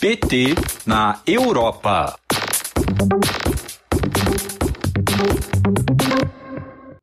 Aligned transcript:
PT 0.00 0.54
na 0.86 1.20
Europa. 1.26 2.14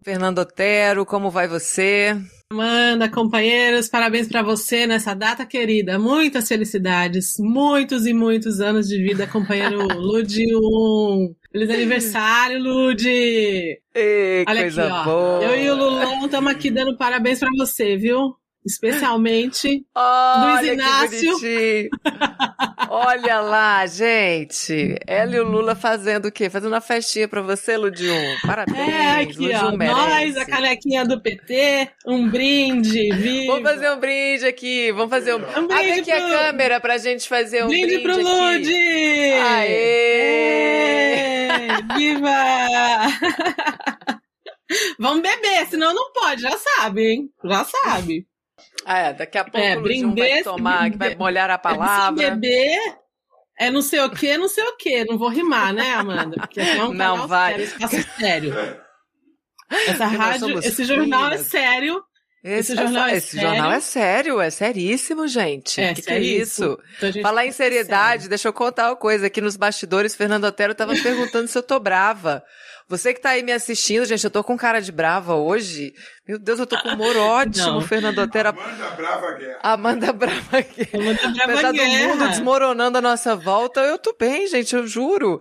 Fernando 0.03 0.39
Otero, 0.39 1.05
como 1.05 1.31
vai 1.31 1.47
você? 1.47 2.15
Amanda, 2.51 3.09
companheiros, 3.09 3.89
parabéns 3.89 4.27
para 4.27 4.43
você 4.43 4.85
nessa 4.85 5.15
data 5.15 5.43
querida. 5.45 5.97
Muitas 5.97 6.47
felicidades, 6.47 7.33
muitos 7.39 8.05
e 8.05 8.13
muitos 8.13 8.61
anos 8.61 8.87
de 8.87 9.01
vida, 9.01 9.25
companheiro 9.25 9.87
Ludi 9.97 10.45
1. 10.55 11.35
Feliz 11.51 11.69
aniversário, 11.69 12.61
Ludi! 12.61 13.79
Ei, 13.95 14.45
Olha 14.47 14.61
coisa 14.61 14.83
aqui, 14.83 14.93
ó. 14.93 15.03
boa. 15.03 15.43
Eu 15.43 15.59
e 15.63 15.69
o 15.69 15.75
Lulão 15.75 16.25
estamos 16.25 16.51
aqui 16.51 16.69
dando 16.69 16.95
parabéns 16.97 17.39
para 17.39 17.49
você, 17.57 17.97
viu? 17.97 18.35
Especialmente 18.65 19.85
Olha 19.95 20.59
Luiz 20.61 20.71
Inácio. 20.73 21.37
Olha 22.89 23.39
lá, 23.41 23.85
gente. 23.87 24.95
Ela 25.07 25.35
e 25.35 25.39
o 25.39 25.47
Lula 25.47 25.75
fazendo 25.75 26.27
o 26.27 26.31
quê? 26.31 26.49
Fazendo 26.49 26.71
uma 26.71 26.79
festinha 26.81 27.27
pra 27.27 27.41
você, 27.41 27.75
Ludium. 27.75 28.13
Parabéns. 28.45 28.77
É, 28.77 29.21
aqui, 29.21 29.39
Ludium 29.39 29.73
ó. 29.73 29.77
merece. 29.77 29.99
Nós, 29.99 30.37
a 30.37 30.45
canequinha 30.45 31.05
do 31.05 31.19
PT, 31.21 31.89
um 32.05 32.29
brinde, 32.29 33.09
vivo. 33.15 33.53
Vamos 33.53 33.69
fazer 33.71 33.89
um 33.91 33.99
brinde 33.99 34.45
aqui. 34.45 34.91
Vamos 34.91 35.09
fazer 35.09 35.33
um. 35.33 35.37
Um 35.37 35.67
brinde 35.67 35.73
Abre 35.73 35.91
aqui 35.99 36.11
a 36.11 36.19
pro- 36.21 36.29
câmera 36.29 36.79
pra 36.79 36.97
gente 36.97 37.27
fazer 37.27 37.63
um 37.63 37.67
brinde, 37.67 37.97
brinde, 37.97 38.03
pro 38.03 38.13
aqui. 38.13 38.23
Ludi! 38.23 39.31
Aê! 39.41 41.47
Ê, 41.49 41.97
Viva! 41.97 42.29
Vamos 44.99 45.21
beber, 45.21 45.67
senão 45.69 45.93
não 45.93 46.11
pode, 46.13 46.41
já 46.41 46.57
sabe, 46.57 47.01
hein? 47.11 47.29
Já 47.43 47.63
sabe. 47.65 48.25
É, 48.85 49.13
daqui 49.13 49.37
a 49.37 49.43
pouco 49.43 49.57
É, 49.57 49.75
o 49.77 49.79
Ludium 49.79 50.15
vai 50.15 50.43
tomar, 50.43 50.91
que 50.91 50.97
vai 50.97 51.15
molhar 51.15 51.49
a 51.49 51.55
Se 51.57 51.61
palavra. 51.61 52.31
beber 52.31 52.77
é 53.59 53.69
não 53.69 53.81
sei 53.81 53.99
o 54.01 54.09
que, 54.09 54.37
não 54.37 54.47
sei 54.49 54.63
o 54.63 54.75
que. 54.77 55.05
Não 55.05 55.17
vou 55.17 55.29
rimar, 55.29 55.73
né, 55.73 55.93
Amanda? 55.93 56.37
Porque 56.37 56.59
é 56.59 56.83
um 56.83 56.93
Não 56.93 56.97
canal 57.15 57.27
vai. 57.27 57.51
sério, 57.53 57.65
espaço 57.65 58.03
sério. 58.19 58.53
Essa 59.87 60.05
rádio, 60.05 60.59
esse 60.59 60.83
jornal 60.83 61.31
é 61.31 61.37
sério. 61.37 62.03
Esse, 62.43 62.73
Esse 62.73 62.75
jornal 62.75 63.07
é 63.07 63.15
esse 63.15 63.39
jornal 63.39 63.55
sério. 63.55 63.71
é 63.71 63.79
sério, 63.79 64.41
é 64.41 64.49
seríssimo, 64.49 65.27
gente. 65.29 65.79
É, 65.79 65.93
que, 65.93 66.01
que 66.01 66.11
é 66.11 66.19
isso? 66.19 66.77
Então 66.97 67.09
gente 67.09 67.21
Falar 67.23 67.45
em 67.45 67.53
seriedade, 67.53 68.23
sério. 68.23 68.29
deixa 68.29 68.49
eu 68.49 68.53
contar 68.53 68.89
uma 68.89 68.97
coisa. 68.97 69.27
Aqui 69.27 69.39
nos 69.39 69.55
bastidores, 69.55 70.13
Fernando 70.13 70.43
Otero 70.43 70.75
tava 70.75 70.93
perguntando 71.01 71.47
se 71.47 71.57
eu 71.57 71.63
tô 71.63 71.79
brava. 71.79 72.43
Você 72.97 73.13
que 73.13 73.19
tá 73.21 73.29
aí 73.31 73.41
me 73.43 73.51
assistindo, 73.51 74.05
gente, 74.05 74.23
eu 74.23 74.29
tô 74.29 74.43
com 74.43 74.55
cara 74.55 74.79
de 74.79 74.91
brava 74.91 75.33
hoje. 75.35 75.93
Meu 76.27 76.39
Deus, 76.39 76.57
eu 76.59 76.65
tô 76.67 76.79
com 76.79 76.89
humor 76.89 77.17
ótimo, 77.17 77.65
Não. 77.65 77.81
Fernando 77.81 78.17
Otero. 78.19 78.53
Manda 78.55 78.89
brava 78.95 79.31
guerra. 79.33 79.59
Amanda 79.63 80.13
Brava 80.13 80.57
aqui. 80.57 80.87
Amanda 80.93 81.19
Brava 81.27 81.43
Apesar 81.51 81.71
do 81.71 81.77
Guerra. 81.77 82.07
mundo 82.07 82.29
desmoronando 82.29 82.97
a 82.97 83.01
nossa 83.01 83.35
volta, 83.35 83.81
eu 83.81 83.97
tô 83.97 84.15
bem, 84.17 84.47
gente, 84.47 84.73
eu 84.73 84.87
juro. 84.87 85.37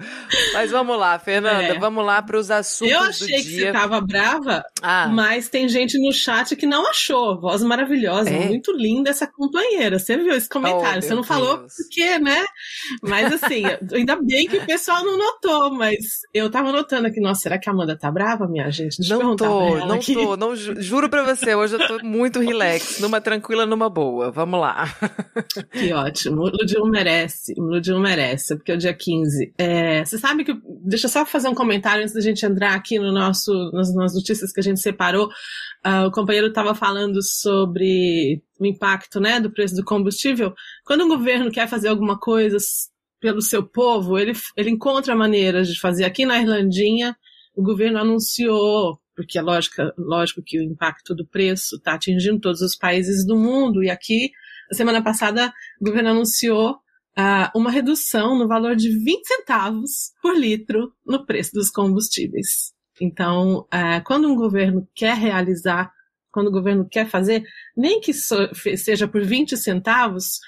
Mas 0.54 0.70
vamos 0.72 0.98
lá, 0.98 1.16
Fernanda, 1.20 1.74
É. 1.74 1.78
vamos 1.78 2.04
lá 2.04 2.20
para 2.20 2.36
os 2.36 2.50
assuntos 2.50 2.92
Eu 2.92 3.00
do 3.00 3.08
achei 3.10 3.36
que 3.36 3.42
dia. 3.44 3.66
você 3.66 3.72
tava 3.72 4.00
brava, 4.00 4.64
Ah, 4.82 5.06
mas 5.08 5.48
tem 5.48 5.68
gente 5.68 5.96
no 6.04 6.12
chat 6.12 6.56
que 6.56 6.66
não 6.66 6.88
achou. 6.90 7.40
Voz 7.40 7.62
maravilhosa, 7.62 8.30
É? 8.30 8.46
muito 8.46 8.72
linda 8.72 9.10
essa 9.10 9.26
companheira. 9.28 10.00
Você 10.00 10.16
viu 10.16 10.34
esse 10.34 10.48
comentário? 10.48 10.98
Oh, 10.98 11.02
você 11.02 11.10
não 11.10 11.16
meu 11.16 11.24
falou 11.24 11.58
Deus. 11.58 11.74
por 11.76 11.88
quê, 11.90 12.18
né? 12.18 12.44
Mas 13.02 13.32
assim, 13.32 13.62
ainda 13.94 14.16
bem 14.20 14.48
que 14.48 14.56
o 14.56 14.66
pessoal 14.66 15.04
não 15.04 15.16
notou, 15.16 15.72
mas 15.74 15.96
eu 16.34 16.50
tava 16.50 16.72
notando 16.72 17.06
aqui, 17.06 17.20
nossa, 17.20 17.41
será 17.42 17.58
que 17.58 17.68
a 17.68 17.72
Amanda 17.72 17.96
tá 17.96 18.10
brava, 18.10 18.46
minha 18.48 18.70
gente? 18.70 18.98
Deixa 18.98 19.16
não 19.18 19.36
tô, 19.36 19.76
não 19.78 19.92
aqui. 19.96 20.14
tô, 20.14 20.36
não 20.36 20.56
ju- 20.56 20.80
juro 20.80 21.08
pra 21.08 21.22
você, 21.22 21.54
hoje 21.54 21.74
eu 21.76 21.86
tô 21.86 22.04
muito 22.06 22.40
relax, 22.40 22.98
numa 23.00 23.20
tranquila, 23.20 23.66
numa 23.66 23.88
boa. 23.90 24.30
Vamos 24.30 24.60
lá. 24.60 24.84
Que 25.72 25.92
ótimo. 25.92 26.42
O 26.42 26.48
Ludium 26.48 26.86
merece. 26.86 27.54
O 27.58 27.62
Ludium 27.62 27.98
merece, 27.98 28.56
porque 28.56 28.72
é 28.72 28.74
o 28.74 28.78
dia 28.78 28.94
15. 28.94 29.54
É, 29.58 30.04
você 30.04 30.16
sabe 30.18 30.44
que. 30.44 30.54
Deixa 30.84 31.06
eu 31.06 31.10
só 31.10 31.24
fazer 31.26 31.48
um 31.48 31.54
comentário 31.54 32.02
antes 32.02 32.14
da 32.14 32.20
gente 32.20 32.44
entrar 32.46 32.74
aqui 32.74 32.98
no 32.98 33.12
nosso, 33.12 33.52
nas, 33.72 33.94
nas 33.94 34.14
notícias 34.14 34.52
que 34.52 34.60
a 34.60 34.62
gente 34.62 34.80
separou. 34.80 35.28
Ah, 35.82 36.06
o 36.06 36.10
companheiro 36.12 36.48
estava 36.48 36.74
falando 36.74 37.22
sobre 37.22 38.40
o 38.60 38.66
impacto 38.66 39.18
né, 39.18 39.40
do 39.40 39.50
preço 39.50 39.74
do 39.74 39.84
combustível. 39.84 40.54
Quando 40.84 41.04
um 41.04 41.08
governo 41.08 41.50
quer 41.50 41.66
fazer 41.68 41.88
alguma 41.88 42.18
coisa 42.18 42.56
pelo 43.20 43.40
seu 43.42 43.62
povo, 43.62 44.18
ele, 44.18 44.32
ele 44.56 44.70
encontra 44.70 45.14
maneiras 45.16 45.68
de 45.68 45.78
fazer. 45.80 46.04
Aqui 46.04 46.24
na 46.24 46.40
Irlandinha, 46.40 47.16
o 47.54 47.62
governo 47.62 47.98
anunciou, 47.98 48.98
porque 49.14 49.38
é 49.38 49.42
lógico, 49.42 49.76
lógico 49.98 50.42
que 50.44 50.58
o 50.58 50.62
impacto 50.62 51.14
do 51.14 51.26
preço 51.26 51.76
está 51.76 51.94
atingindo 51.94 52.40
todos 52.40 52.60
os 52.60 52.76
países 52.76 53.26
do 53.26 53.36
mundo, 53.36 53.82
e 53.82 53.90
aqui, 53.90 54.30
na 54.70 54.76
semana 54.76 55.02
passada, 55.02 55.52
o 55.80 55.84
governo 55.84 56.10
anunciou 56.10 56.78
ah, 57.16 57.52
uma 57.54 57.70
redução 57.70 58.38
no 58.38 58.48
valor 58.48 58.74
de 58.74 58.88
20 58.88 59.26
centavos 59.26 60.12
por 60.22 60.36
litro 60.36 60.92
no 61.04 61.26
preço 61.26 61.52
dos 61.52 61.70
combustíveis. 61.70 62.72
Então, 63.00 63.66
ah, 63.70 64.00
quando 64.00 64.28
um 64.30 64.36
governo 64.36 64.88
quer 64.94 65.14
realizar, 65.14 65.92
quando 66.30 66.46
o 66.46 66.52
governo 66.52 66.88
quer 66.88 67.06
fazer, 67.08 67.44
nem 67.76 68.00
que 68.00 68.14
so- 68.14 68.48
seja 68.76 69.06
por 69.06 69.22
20 69.22 69.56
centavos, 69.56 70.38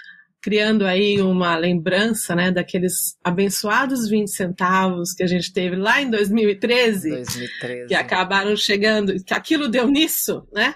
criando 0.45 0.85
aí 0.85 1.23
uma 1.23 1.57
lembrança 1.57 2.35
né, 2.35 2.51
daqueles 2.51 3.17
abençoados 3.25 4.11
20 4.11 4.29
centavos 4.29 5.15
que 5.15 5.23
a 5.23 5.27
gente 5.27 5.51
teve 5.51 5.75
lá 5.75 6.03
em 6.03 6.11
2013, 6.11 7.09
2013. 7.09 7.87
que 7.89 7.95
acabaram 7.95 8.55
chegando, 8.55 9.15
que 9.25 9.33
aquilo 9.33 9.69
deu 9.69 9.89
nisso, 9.89 10.47
né? 10.53 10.75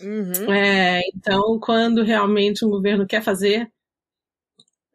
Uhum. 0.00 0.50
É, 0.50 1.02
então, 1.14 1.60
quando 1.60 2.02
realmente 2.02 2.64
um 2.64 2.70
governo 2.70 3.06
quer 3.06 3.22
fazer, 3.22 3.70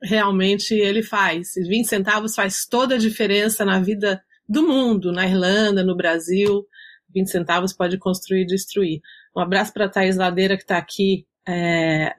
realmente 0.02 0.74
ele 0.74 1.04
faz. 1.04 1.56
E 1.56 1.62
20 1.62 1.86
centavos 1.86 2.34
faz 2.34 2.66
toda 2.66 2.96
a 2.96 2.98
diferença 2.98 3.64
na 3.64 3.80
vida 3.80 4.20
do 4.50 4.68
mundo, 4.68 5.12
na 5.12 5.28
Irlanda, 5.28 5.84
no 5.84 5.96
Brasil. 5.96 6.66
20 7.14 7.30
centavos 7.30 7.74
pode 7.74 8.00
construir 8.00 8.42
e 8.42 8.48
destruir. 8.48 9.02
Um 9.38 9.40
abraço 9.40 9.72
para 9.72 9.86
a 9.86 9.90
Thaís 9.90 10.16
Ladeira, 10.16 10.58
que 10.58 10.64
está 10.64 10.80
aqui 10.80 11.28
é, 11.48 12.16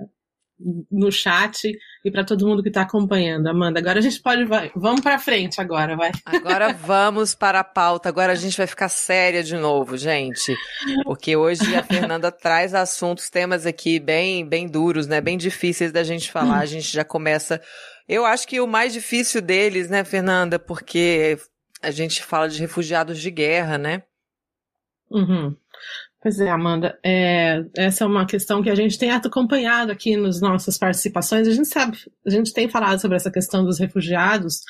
no 0.90 1.12
chat, 1.12 1.70
e 2.04 2.10
para 2.10 2.24
todo 2.24 2.46
mundo 2.46 2.62
que 2.62 2.68
está 2.68 2.82
acompanhando. 2.82 3.46
Amanda, 3.46 3.78
agora 3.78 3.98
a 3.98 4.02
gente 4.02 4.20
pode. 4.20 4.44
Vai, 4.44 4.70
vamos 4.74 5.00
para 5.00 5.18
frente 5.18 5.60
agora, 5.60 5.96
vai. 5.96 6.12
Agora 6.24 6.72
vamos 6.74 7.34
para 7.34 7.60
a 7.60 7.64
pauta. 7.64 8.08
Agora 8.08 8.32
a 8.32 8.36
gente 8.36 8.56
vai 8.56 8.66
ficar 8.66 8.88
séria 8.88 9.42
de 9.42 9.56
novo, 9.56 9.96
gente. 9.96 10.56
Porque 11.04 11.36
hoje 11.36 11.74
a 11.74 11.82
Fernanda 11.82 12.32
traz 12.32 12.74
assuntos, 12.74 13.28
temas 13.28 13.66
aqui 13.66 14.00
bem, 14.00 14.46
bem 14.46 14.66
duros, 14.66 15.06
né? 15.06 15.20
Bem 15.20 15.36
difíceis 15.36 15.92
da 15.92 16.02
gente 16.02 16.30
falar. 16.32 16.58
A 16.58 16.66
gente 16.66 16.90
já 16.90 17.04
começa. 17.04 17.60
Eu 18.08 18.24
acho 18.24 18.48
que 18.48 18.60
o 18.60 18.66
mais 18.66 18.92
difícil 18.92 19.42
deles, 19.42 19.90
né, 19.90 20.04
Fernanda? 20.04 20.58
Porque 20.58 21.38
a 21.82 21.90
gente 21.90 22.22
fala 22.22 22.48
de 22.48 22.60
refugiados 22.60 23.18
de 23.18 23.30
guerra, 23.30 23.76
né? 23.76 24.02
Uhum. 25.10 25.54
Pois 26.26 26.40
é, 26.40 26.50
Amanda, 26.50 26.98
é, 27.04 27.64
essa 27.76 28.02
é 28.02 28.06
uma 28.08 28.26
questão 28.26 28.60
que 28.60 28.68
a 28.68 28.74
gente 28.74 28.98
tem 28.98 29.12
acompanhado 29.12 29.92
aqui 29.92 30.16
nas 30.16 30.40
nossas 30.40 30.76
participações. 30.76 31.46
A 31.46 31.52
gente 31.52 31.68
sabe, 31.68 31.98
a 32.26 32.30
gente 32.30 32.52
tem 32.52 32.68
falado 32.68 33.00
sobre 33.00 33.16
essa 33.16 33.30
questão 33.30 33.64
dos 33.64 33.78
refugiados 33.78 34.62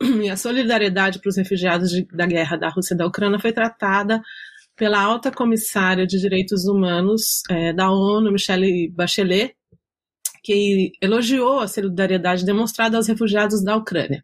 e 0.00 0.30
a 0.30 0.36
solidariedade 0.36 1.18
para 1.18 1.28
os 1.28 1.36
refugiados 1.36 1.90
de- 1.90 2.06
da 2.12 2.24
guerra 2.24 2.56
da 2.56 2.68
Rússia 2.68 2.94
e 2.94 2.96
da 2.96 3.04
Ucrânia 3.04 3.40
foi 3.40 3.52
tratada 3.52 4.22
pela 4.76 5.02
alta 5.02 5.32
comissária 5.32 6.06
de 6.06 6.20
direitos 6.20 6.66
humanos 6.66 7.42
é, 7.50 7.72
da 7.72 7.90
ONU, 7.90 8.30
Michelle 8.30 8.88
Bachelet, 8.92 9.56
que 10.44 10.92
elogiou 11.02 11.58
a 11.58 11.66
solidariedade 11.66 12.46
demonstrada 12.46 12.96
aos 12.96 13.08
refugiados 13.08 13.60
da 13.64 13.74
Ucrânia. 13.74 14.22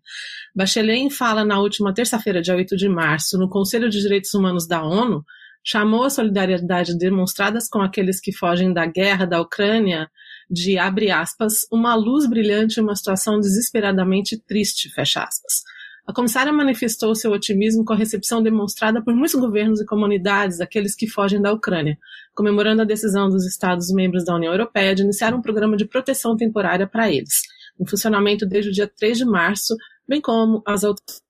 Bachelet 0.55 1.11
fala 1.11 1.45
na 1.45 1.59
última 1.59 1.93
terça-feira, 1.93 2.41
dia 2.41 2.55
8 2.55 2.77
de 2.77 2.89
março, 2.89 3.37
no 3.37 3.51
Conselho 3.51 3.91
de 3.91 4.01
Direitos 4.01 4.33
Humanos 4.33 4.69
da 4.69 4.81
ONU, 4.81 5.25
chamou 5.65 6.05
a 6.05 6.11
solidariedade 6.11 6.97
demonstradas 6.97 7.69
com 7.69 7.81
aqueles 7.81 8.21
que 8.21 8.33
fogem 8.33 8.73
da 8.73 8.87
guerra 8.87 9.27
da 9.27 9.41
Ucrânia 9.41 10.09
de, 10.51 10.79
abre 10.79 11.11
aspas, 11.11 11.67
uma 11.71 11.95
luz 11.95 12.27
brilhante 12.27 12.81
em 12.81 12.83
uma 12.83 12.97
situação 12.97 13.39
desesperadamente 13.39 14.39
triste, 14.39 14.89
fecha 14.91 15.23
aspas. 15.23 15.63
A 16.09 16.13
comissária 16.13 16.51
manifestou 16.51 17.15
seu 17.15 17.31
otimismo 17.33 17.85
com 17.85 17.93
a 17.93 17.97
recepção 17.97 18.43
demonstrada 18.43 19.05
por 19.05 19.15
muitos 19.15 19.39
governos 19.39 19.79
e 19.79 19.85
comunidades 19.85 20.57
daqueles 20.57 20.95
que 20.95 21.07
fogem 21.07 21.39
da 21.39 21.53
Ucrânia, 21.53 21.99
comemorando 22.35 22.81
a 22.81 22.87
decisão 22.87 23.29
dos 23.29 23.47
Estados-membros 23.47 24.25
da 24.25 24.35
União 24.35 24.51
Europeia 24.51 24.95
de 24.95 25.03
iniciar 25.03 25.35
um 25.35 25.43
programa 25.43 25.77
de 25.77 25.85
proteção 25.85 26.35
temporária 26.35 26.87
para 26.87 27.13
eles, 27.13 27.43
em 27.79 27.87
funcionamento 27.87 28.47
desde 28.47 28.71
o 28.71 28.73
dia 28.73 28.89
3 28.89 29.19
de 29.19 29.27
março, 29.27 29.77
bem 30.09 30.19
como 30.19 30.63
as 30.67 30.83
outras. 30.83 31.21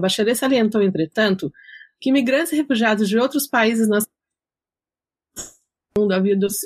Bachelet 0.00 0.34
salientou, 0.36 0.82
entretanto, 0.82 1.52
que 2.00 2.10
imigrantes 2.10 2.52
e 2.52 2.56
refugiados 2.56 3.08
de 3.08 3.18
outros 3.18 3.46
países 3.46 3.88
no 3.88 3.98
mundo 5.98 6.12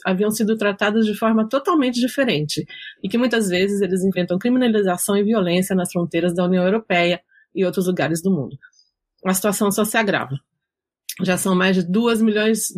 haviam, 0.05 0.31
sido 0.31 0.57
tratados 0.57 1.07
de 1.07 1.15
forma 1.15 1.49
totalmente 1.49 1.99
diferente 1.99 2.65
e 3.03 3.09
que 3.09 3.19
muitas 3.19 3.49
vezes 3.49 3.81
eles 3.81 4.05
enfrentam 4.05 4.39
criminalização 4.39 5.17
e 5.17 5.25
violência 5.25 5.75
nas 5.75 5.91
fronteiras 5.91 6.35
da 6.35 6.45
União 6.45 6.65
Europeia 6.65 7.21
e 7.55 7.65
outros 7.65 7.87
lugares 7.87 8.23
do 8.23 8.31
mundo. 8.31 8.57
A 9.25 9.35
situação 9.35 9.73
só 9.73 9.85
se 9.85 9.97
agrava. 9.97 10.39
Já 11.23 11.37
são 11.37 11.55
mais 11.55 11.77
de 11.77 11.83
2 11.83 12.21
milhões, 12.21 12.73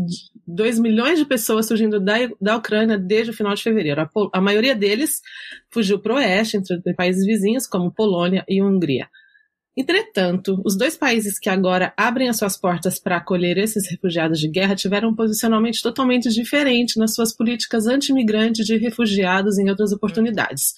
2 0.47 0.79
milhões 0.79 1.19
de 1.19 1.25
pessoas 1.25 1.67
surgindo 1.67 1.99
da, 1.99 2.15
da 2.41 2.57
Ucrânia 2.57 2.99
desde 2.99 3.31
o 3.31 3.35
final 3.35 3.55
de 3.55 3.63
fevereiro. 3.63 4.03
A, 4.03 4.11
a 4.35 4.41
maioria 4.41 4.75
deles 4.75 5.23
fugiu 5.71 5.99
para 5.99 6.13
o 6.13 6.17
oeste, 6.17 6.59
entre 6.59 6.95
países 6.95 7.25
vizinhos, 7.25 7.67
como 7.67 7.91
Polônia 7.91 8.45
e 8.47 8.63
Hungria. 8.63 9.09
Entretanto, 9.77 10.59
os 10.65 10.75
dois 10.75 10.97
países 10.97 11.39
que 11.39 11.51
agora 11.51 11.93
abrem 11.99 12.31
as 12.31 12.39
suas 12.39 12.57
portas 12.57 12.99
para 12.99 13.19
acolher 13.19 13.59
esses 13.59 13.87
refugiados 13.91 14.41
de 14.41 14.49
guerra 14.49 14.75
tiveram 14.75 15.11
um 15.11 15.15
posicionamento 15.15 15.83
totalmente 15.83 16.31
diferente 16.31 16.99
nas 16.99 17.15
suas 17.15 17.37
políticas 17.37 17.87
anti-imigrantes 17.87 18.65
de 18.65 18.79
refugiados 18.79 19.59
em 19.59 19.69
outras 19.69 19.93
oportunidades, 19.93 20.73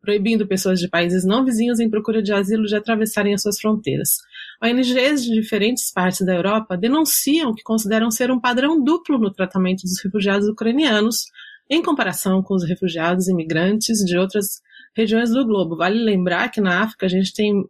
proibindo 0.00 0.46
pessoas 0.46 0.78
de 0.78 0.88
países 0.88 1.24
não 1.24 1.44
vizinhos 1.44 1.80
em 1.80 1.90
procura 1.90 2.22
de 2.22 2.32
asilo 2.32 2.64
de 2.66 2.76
atravessarem 2.76 3.34
as 3.34 3.42
suas 3.42 3.58
fronteiras. 3.58 4.18
ONGs 4.62 5.24
de 5.24 5.32
diferentes 5.32 5.92
partes 5.92 6.24
da 6.24 6.36
Europa 6.36 6.76
denunciam 6.76 7.50
o 7.50 7.54
que 7.56 7.62
consideram 7.64 8.08
ser 8.08 8.30
um 8.30 8.40
padrão 8.40 8.80
duplo 8.80 9.18
no 9.18 9.32
tratamento 9.32 9.82
dos 9.82 10.00
refugiados 10.00 10.48
ucranianos 10.48 11.24
em 11.68 11.82
comparação 11.82 12.40
com 12.40 12.54
os 12.54 12.62
refugiados 12.62 13.26
imigrantes 13.26 13.98
de 13.98 14.16
outras 14.16 14.62
regiões 14.94 15.30
do 15.30 15.44
globo. 15.44 15.76
Vale 15.76 15.98
lembrar 15.98 16.50
que 16.50 16.60
na 16.60 16.82
África 16.82 17.06
a 17.06 17.08
gente 17.08 17.34
tem 17.34 17.64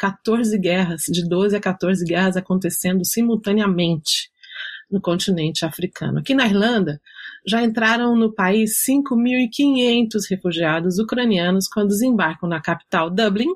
14 0.00 0.58
guerras, 0.58 1.02
de 1.02 1.28
12 1.28 1.54
a 1.54 1.60
14 1.60 2.02
guerras 2.06 2.34
acontecendo 2.34 3.04
simultaneamente 3.04 4.30
no 4.90 4.98
continente 4.98 5.66
africano. 5.66 6.20
Aqui 6.20 6.34
na 6.34 6.46
Irlanda, 6.46 6.98
já 7.46 7.62
entraram 7.62 8.16
no 8.16 8.32
país 8.34 8.82
5.500 8.88 10.22
refugiados 10.30 10.98
ucranianos 10.98 11.68
quando 11.68 11.88
desembarcam 11.88 12.48
na 12.48 12.62
capital 12.62 13.10
Dublin. 13.10 13.50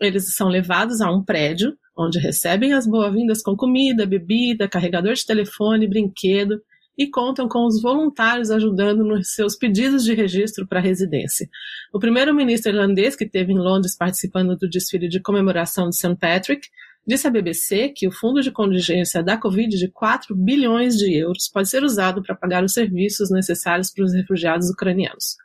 Eles 0.00 0.34
são 0.34 0.48
levados 0.48 1.02
a 1.02 1.10
um 1.10 1.22
prédio 1.22 1.76
onde 1.94 2.18
recebem 2.18 2.72
as 2.72 2.86
boas-vindas 2.86 3.42
com 3.42 3.54
comida, 3.54 4.06
bebida, 4.06 4.66
carregador 4.66 5.12
de 5.12 5.26
telefone, 5.26 5.86
brinquedo 5.86 6.58
e 6.96 7.08
contam 7.08 7.48
com 7.48 7.66
os 7.66 7.80
voluntários 7.80 8.50
ajudando 8.50 9.04
nos 9.04 9.34
seus 9.34 9.56
pedidos 9.56 10.04
de 10.04 10.14
registro 10.14 10.66
para 10.66 10.80
residência. 10.80 11.48
O 11.92 11.98
primeiro-ministro 11.98 12.72
irlandês, 12.72 13.14
que 13.14 13.24
esteve 13.24 13.52
em 13.52 13.58
Londres 13.58 13.96
participando 13.96 14.56
do 14.56 14.68
desfile 14.68 15.08
de 15.08 15.20
comemoração 15.20 15.90
de 15.90 15.96
St. 15.96 16.16
Patrick, 16.16 16.68
disse 17.06 17.26
à 17.26 17.30
BBC 17.30 17.90
que 17.90 18.08
o 18.08 18.12
fundo 18.12 18.42
de 18.42 18.50
contingência 18.50 19.22
da 19.22 19.36
Covid 19.36 19.76
de 19.76 19.88
4 19.88 20.34
bilhões 20.34 20.96
de 20.96 21.14
euros 21.14 21.48
pode 21.48 21.68
ser 21.68 21.84
usado 21.84 22.22
para 22.22 22.34
pagar 22.34 22.64
os 22.64 22.72
serviços 22.72 23.30
necessários 23.30 23.90
para 23.90 24.04
os 24.04 24.12
refugiados 24.12 24.70
ucranianos. 24.70 25.36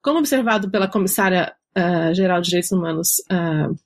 Como 0.00 0.18
observado 0.18 0.70
pela 0.70 0.88
comissária 0.88 1.52
uh, 1.76 2.14
geral 2.14 2.40
de 2.40 2.46
Direitos 2.46 2.72
Humanos 2.72 3.18
uh, 3.30 3.76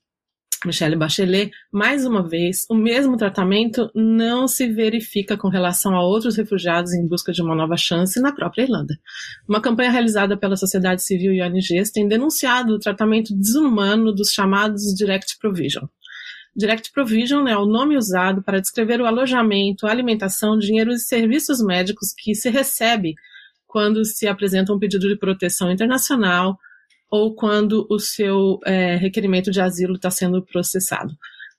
Michelle 0.67 0.97
Bachelet, 0.97 1.51
mais 1.73 2.05
uma 2.05 2.27
vez, 2.27 2.67
o 2.69 2.75
mesmo 2.75 3.17
tratamento 3.17 3.91
não 3.95 4.49
se 4.49 4.67
verifica 4.67 5.37
com 5.37 5.49
relação 5.49 5.95
a 5.95 6.03
outros 6.03 6.37
refugiados 6.37 6.93
em 6.93 7.07
busca 7.07 7.33
de 7.33 7.41
uma 7.41 7.55
nova 7.55 7.77
chance 7.77 8.21
na 8.21 8.33
própria 8.33 8.65
Irlanda. 8.65 8.99
Uma 9.49 9.61
campanha 9.61 9.91
realizada 9.91 10.37
pela 10.37 10.57
sociedade 10.57 11.03
civil 11.03 11.33
e 11.33 11.41
ONGs 11.41 11.91
tem 11.93 12.09
denunciado 12.09 12.75
o 12.75 12.79
tratamento 12.79 13.35
desumano 13.35 14.13
dos 14.13 14.31
chamados 14.31 14.83
Direct 14.95 15.39
Provision. 15.39 15.85
Direct 16.55 16.91
Provision 16.93 17.47
é 17.47 17.57
o 17.57 17.67
nome 17.67 17.97
usado 17.97 18.43
para 18.43 18.61
descrever 18.61 19.01
o 19.01 19.07
alojamento, 19.07 19.87
alimentação, 19.87 20.59
dinheiro 20.59 20.91
e 20.91 20.99
serviços 20.99 21.63
médicos 21.63 22.15
que 22.17 22.35
se 22.35 22.51
recebe 22.51 23.15
quando 23.67 24.05
se 24.05 24.27
apresenta 24.27 24.73
um 24.73 24.79
pedido 24.79 25.07
de 25.07 25.17
proteção 25.17 25.71
internacional 25.71 26.59
ou 27.11 27.35
quando 27.35 27.87
o 27.91 27.99
seu 27.99 28.59
é, 28.65 28.97
requerimento 28.97 29.51
de 29.51 29.61
asilo 29.61 29.95
está 29.95 30.11
sendo 30.11 30.45
processado. 30.45 31.15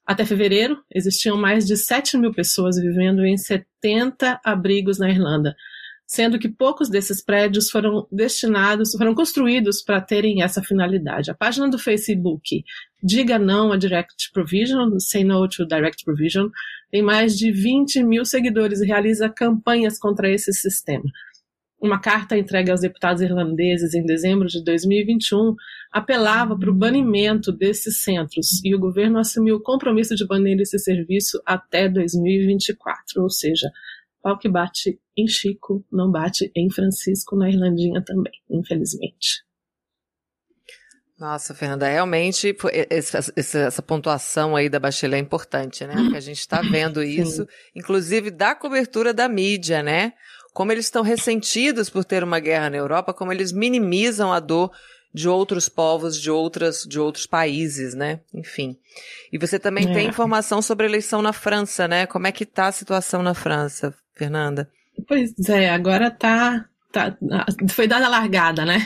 Até 0.06 0.26
fevereiro, 0.26 0.78
existiam 0.94 1.38
mais 1.38 1.66
de 1.66 1.76
7 1.76 2.18
mil 2.18 2.34
pessoas 2.34 2.78
vivendo 2.80 3.26
em 3.26 3.38
70 3.38 4.40
abrigos 4.44 4.98
na 4.98 5.10
Irlanda, 5.10 5.56
sendo 6.06 6.40
que 6.40 6.48
poucos 6.48 6.90
desses 6.90 7.22
prédios 7.22 7.70
foram 7.70 8.08
destinados, 8.10 8.94
foram 8.94 9.14
construídos 9.14 9.82
para 9.82 10.00
terem 10.00 10.42
essa 10.42 10.64
finalidade. 10.64 11.30
A 11.30 11.36
página 11.36 11.70
do 11.70 11.78
Facebook 11.78 12.64
Diga 13.04 13.38
Não 13.38 13.72
a 13.72 13.78
Direct 13.78 14.32
Provision, 14.32 14.98
Say 15.00 15.24
No 15.24 15.48
to 15.48 15.68
Direct 15.68 16.04
Provision, 16.04 16.50
tem 16.90 17.02
mais 17.02 17.38
de 17.38 17.52
20 17.52 18.02
mil 18.04 18.26
seguidores 18.26 18.80
e 18.80 18.88
realiza 18.88 19.30
campanhas 19.30 20.00
contra 20.00 20.32
esse 20.32 20.54
sistema. 20.54 21.04
Uma 21.80 22.00
carta 22.00 22.38
entregue 22.38 22.72
aos 22.72 22.82
deputados 22.82 23.22
irlandeses 23.22 23.94
em 23.94 24.04
dezembro 24.04 24.48
de 24.48 24.64
2021 24.64 25.56
apelava 25.92 26.58
para 26.58 26.72
o 26.72 26.74
banimento 26.74 27.52
desses 27.52 28.04
centros 28.04 28.64
e 28.64 28.74
o 28.74 28.80
governo 28.80 29.20
assumiu 29.20 29.58
o 29.58 29.62
compromisso 29.62 30.16
de 30.16 30.26
banir 30.26 30.60
esse 30.60 30.80
serviço 30.80 31.40
até 31.46 31.88
2024, 31.88 33.22
ou 33.22 33.30
seja, 33.30 33.70
pau 34.24 34.38
que 34.38 34.50
bate 34.50 35.00
em 35.16 35.28
Chico 35.28 35.86
não 35.92 36.12
bate 36.12 36.52
em 36.56 36.70
Francisco 36.70 37.36
na 37.36 37.50
Irlandinha 37.50 38.02
também, 38.04 38.34
infelizmente. 38.50 39.46
Nossa, 41.20 41.56
Fernanda, 41.56 41.88
realmente 41.88 42.56
essa, 42.92 43.82
pontuação 43.82 44.56
aí 44.56 44.70
da 44.70 44.80
Bachelet 44.80 45.20
é 45.20 45.20
importante, 45.20 45.84
né? 45.84 45.96
Porque 45.96 46.18
a 46.18 46.22
gente 46.22 46.40
está 46.40 46.62
vendo 46.62 47.02
isso, 47.02 47.48
inclusive 47.76 48.30
da 48.30 48.54
cobertura 48.54 49.12
da 49.12 49.28
mídia, 49.28 49.82
né? 49.82 50.14
Como 50.58 50.72
eles 50.72 50.86
estão 50.86 51.04
ressentidos 51.04 51.88
por 51.88 52.04
ter 52.04 52.24
uma 52.24 52.40
guerra 52.40 52.72
na 52.72 52.78
Europa, 52.78 53.14
como 53.14 53.32
eles 53.32 53.52
minimizam 53.52 54.34
a 54.34 54.40
dor 54.40 54.72
de 55.14 55.30
outros 55.30 55.70
povos, 55.70 56.20
de 56.20 56.32
outras, 56.32 56.82
de 56.84 57.00
outros 57.00 57.28
países, 57.28 57.94
né? 57.94 58.22
Enfim. 58.34 58.76
E 59.32 59.38
você 59.38 59.60
também 59.60 59.88
é. 59.88 59.94
tem 59.94 60.08
informação 60.08 60.60
sobre 60.60 60.88
a 60.88 60.90
eleição 60.90 61.22
na 61.22 61.32
França, 61.32 61.88
né? 61.88 62.08
Como 62.08 62.26
é 62.26 62.32
que 62.32 62.44
tá 62.44 62.66
a 62.66 62.72
situação 62.72 63.22
na 63.22 63.36
França, 63.36 63.94
Fernanda? 64.16 64.68
Pois 65.08 65.32
é, 65.48 65.70
agora 65.70 66.10
tá 66.10 66.66
Tá, 66.90 67.18
foi 67.70 67.86
dada 67.86 68.06
a 68.06 68.10
largada, 68.10 68.64
né? 68.66 68.78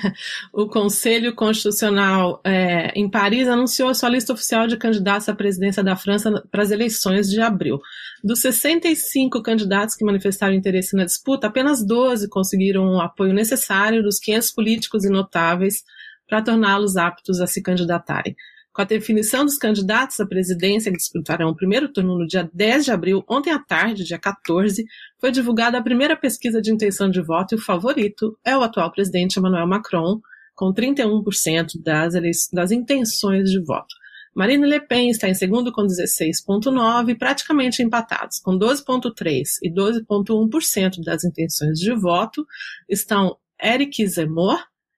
O 0.52 0.68
Conselho 0.68 1.36
Constitucional 1.36 2.42
é, 2.44 2.92
em 3.00 3.08
Paris 3.08 3.48
anunciou 3.48 3.90
a 3.90 3.94
sua 3.94 4.10
lista 4.10 4.34
oficial 4.34 4.66
de 4.68 4.76
candidatos 4.76 5.30
à 5.30 5.36
presidência 5.36 5.84
da 5.84 5.96
França 5.96 6.44
para 6.50 6.64
as 6.64 6.72
eleições 6.72 7.30
de 7.30 7.40
abril. 7.40 7.80
Dos 8.24 8.40
65 8.40 9.42
candidatos 9.44 9.96
que 9.96 10.04
manifestaram 10.04 10.54
interesse 10.54 10.96
na 10.96 11.06
disputa, 11.06 11.48
apenas 11.48 11.86
12 11.86 12.28
conseguiram 12.28 12.96
o 12.96 13.02
apoio 13.02 13.34
necessário 13.34 14.02
dos 14.02 14.20
500 14.20 14.52
políticos 14.52 15.06
e 15.06 15.10
notáveis 15.10 15.84
para 16.28 16.42
torná-los 16.42 16.98
aptos 16.98 17.40
a 17.40 17.46
se 17.46 17.62
candidatarem. 17.62 18.36
Com 18.74 18.84
a 18.84 18.86
definição 18.86 19.44
dos 19.44 19.58
candidatos 19.58 20.20
à 20.22 20.26
presidência 20.26 20.92
que 20.92 20.98
disputarão 20.98 21.50
o 21.50 21.56
primeiro 21.56 21.92
turno 21.92 22.18
no 22.18 22.26
dia 22.26 22.50
10 22.54 22.86
de 22.86 22.92
abril, 22.92 23.22
ontem 23.30 23.52
à 23.52 23.60
tarde, 23.60 24.06
dia 24.06 24.18
14, 24.18 24.86
foi 25.20 25.30
divulgada 25.30 25.78
a 25.78 25.84
primeira 25.84 26.16
pesquisa 26.16 26.62
de 26.62 26.72
intenção 26.72 27.10
de 27.10 27.22
voto 27.22 27.54
e 27.54 27.58
o 27.58 27.62
favorito 27.62 28.38
é 28.46 28.56
o 28.56 28.62
atual 28.62 28.90
presidente 28.90 29.38
Emmanuel 29.38 29.68
Macron, 29.68 30.22
com 30.56 30.74
31% 30.74 31.82
das, 31.84 32.14
das 32.54 32.72
intenções 32.72 33.50
de 33.50 33.62
voto. 33.62 33.94
Marine 34.34 34.66
Le 34.66 34.80
Pen 34.80 35.10
está 35.10 35.28
em 35.28 35.34
segundo 35.34 35.74
com 35.74 35.82
16,9%, 35.82 37.18
praticamente 37.18 37.84
empatados, 37.84 38.40
com 38.40 38.58
12,3% 38.58 39.44
e 39.62 39.70
12,1% 39.70 41.04
das 41.04 41.26
intenções 41.26 41.78
de 41.78 41.94
voto, 41.94 42.46
estão 42.88 43.36
Eric 43.62 44.08
Zemmour, 44.08 44.58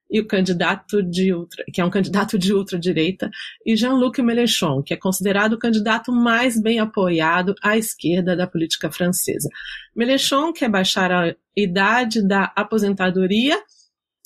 e 0.10 0.20
o 0.20 0.28
candidato 0.28 1.02
de 1.02 1.34
ultra, 1.34 1.64
que 1.74 1.82
é 1.82 1.86
um 1.86 1.90
candidato 1.90 2.38
de 2.38 2.54
ultradireita, 2.54 3.32
e 3.66 3.76
Jean-Luc 3.76 4.22
Mélenchon, 4.22 4.84
que 4.84 4.94
é 4.94 4.98
considerado 4.98 5.54
o 5.54 5.60
candidato 5.60 6.12
mais 6.12 6.62
bem 6.62 6.80
apoiado 6.80 7.56
à 7.64 7.78
esquerda 7.78 8.36
da 8.36 8.46
política 8.46 8.92
francesa. 8.92 9.50
Mélenchon 9.96 10.54
quer 10.54 10.70
baixar 10.70 11.12
a 11.12 11.36
idade 11.56 12.26
da 12.28 12.52
aposentadoria, 12.56 13.60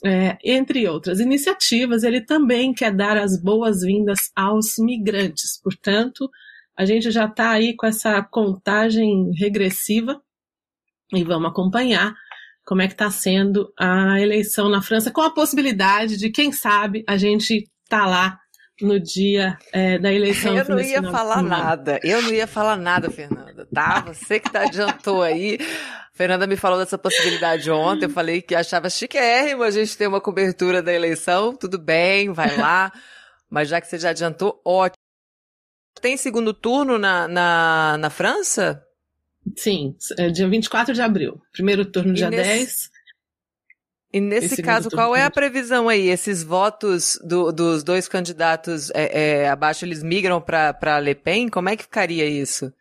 é, 0.06 0.38
entre 0.44 0.88
outras 0.88 1.20
iniciativas, 1.20 2.04
ele 2.04 2.22
também 2.22 2.74
quer 2.74 2.94
dar 2.94 3.18
as 3.18 3.42
boas-vindas 3.42 4.32
aos 4.36 4.76
migrantes. 4.78 5.60
Portanto, 5.62 6.30
a 6.78 6.86
gente 6.86 7.10
já 7.10 7.26
está 7.26 7.52
aí 7.52 7.76
com 7.76 7.88
essa 7.88 8.22
contagem 8.22 9.32
regressiva 9.34 10.22
e 11.14 11.24
vamos 11.24 11.50
acompanhar 11.50 12.14
como 12.68 12.82
é 12.82 12.88
que 12.88 12.94
está 12.94 13.10
sendo 13.10 13.74
a 13.80 14.20
eleição 14.20 14.68
na 14.68 14.82
França, 14.82 15.10
com 15.10 15.22
a 15.22 15.34
possibilidade 15.34 16.18
de, 16.18 16.30
quem 16.30 16.52
sabe, 16.52 17.02
a 17.08 17.16
gente 17.16 17.64
tá 17.88 18.06
lá 18.06 18.38
no 18.82 19.00
dia 19.00 19.58
é, 19.72 19.98
da 19.98 20.12
eleição. 20.12 20.54
Eu 20.54 20.68
não 20.68 20.80
ia 20.82 21.02
falar 21.02 21.42
nada, 21.42 21.98
eu 22.04 22.22
não 22.22 22.34
ia 22.34 22.46
falar 22.46 22.76
nada, 22.76 23.10
Fernanda, 23.10 23.66
tá? 23.74 24.02
Você 24.02 24.38
que 24.38 24.52
tá 24.52 24.64
adiantou 24.64 25.24
aí. 25.24 25.58
Fernanda 26.14 26.46
me 26.46 26.58
falou 26.58 26.78
dessa 26.78 26.98
possibilidade 26.98 27.72
ontem, 27.72 28.06
eu 28.06 28.10
falei 28.10 28.42
que 28.42 28.54
achava 28.54 28.90
chiquérrimo 28.90 29.64
a 29.64 29.72
gente 29.72 29.98
ter 29.98 30.08
uma 30.08 30.20
cobertura 30.20 30.82
da 30.84 30.92
eleição, 30.92 31.56
tudo 31.56 31.80
bem, 31.80 32.34
vai 32.34 32.58
lá. 32.58 32.92
Mas 33.50 33.70
já 33.70 33.80
que 33.80 33.88
você 33.88 33.98
já 33.98 34.10
adiantou, 34.10 34.62
ótimo. 34.66 34.98
Tem 36.02 36.18
segundo 36.18 36.54
turno 36.54 37.00
na, 37.00 37.30
na, 37.30 37.98
na 37.98 38.10
França? 38.10 38.84
Sim, 39.56 39.96
é 40.18 40.30
dia 40.30 40.48
24 40.48 40.94
de 40.94 41.02
abril. 41.02 41.42
Primeiro 41.52 41.86
turno, 41.86 42.14
dia 42.14 42.30
nesse... 42.30 42.90
10. 42.90 42.98
E 44.14 44.22
nesse 44.22 44.62
caso, 44.62 44.90
qual 44.90 45.16
é 45.16 45.24
a 45.24 45.30
previsão 45.30 45.90
aí? 45.90 46.08
Esses 46.08 46.42
votos 46.42 47.20
do, 47.24 47.52
dos 47.52 47.84
dois 47.84 48.08
candidatos 48.08 48.90
é, 48.92 49.44
é, 49.44 49.50
abaixo, 49.50 49.84
eles 49.84 50.02
migram 50.02 50.42
para 50.42 51.00
Le 51.00 51.14
Pen? 51.14 51.50
Como 51.50 51.70
é 51.70 51.76
que 51.76 51.84
ficaria 51.84 52.26
isso? 52.26 52.72